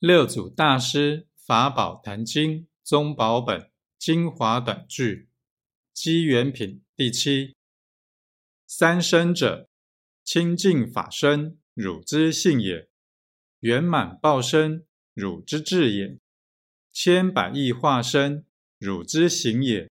[0.00, 5.28] 六祖大师《法宝坛经》宗宝本精华短句，
[5.92, 7.56] 机缘品第七。
[8.64, 9.68] 三生者，
[10.22, 12.88] 清净法身，汝之性也；
[13.58, 16.20] 圆满报身，汝之智也；
[16.92, 18.46] 千百亿化身，
[18.78, 19.90] 汝之行也。